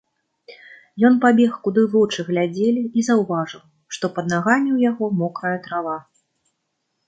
[1.09, 3.61] Ён пабег куды вочы глядзелі і заўважыў,
[3.97, 5.97] што пад нагамі ў яго мокрая трава.